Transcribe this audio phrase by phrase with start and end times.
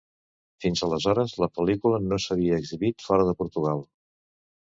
[0.63, 3.85] Fins aleshores la pel·lícula no s'havia exhibit fora de Portugal.